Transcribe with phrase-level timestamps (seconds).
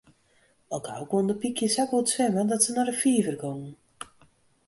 [0.77, 3.73] Al gau koenen de pykjes sa goed swimme dat se nei de fiver gongen.